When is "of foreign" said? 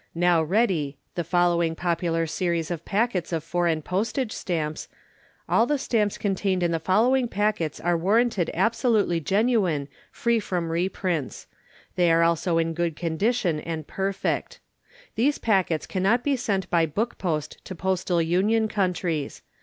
3.31-3.83